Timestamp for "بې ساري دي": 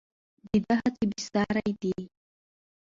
1.09-1.95